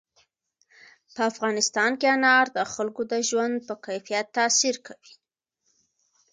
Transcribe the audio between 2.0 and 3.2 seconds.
انار د خلکو د